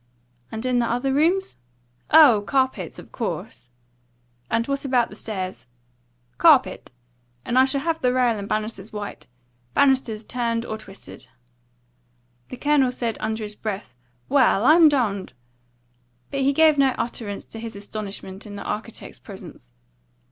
[0.51, 1.57] "And in the other rooms?"
[2.09, 3.69] "Oh, carpets, of course."
[4.49, 5.67] "And what about the stairs?"
[6.39, 6.91] "Carpet.
[7.45, 9.27] And I should have the rail and banisters white
[9.75, 11.27] banisters turned or twisted."
[12.49, 13.93] The Colonel said under his breath,
[14.27, 15.33] "Well, I'm dumned!"
[16.31, 19.71] but he gave no utterance to his astonishment in the architect's presence.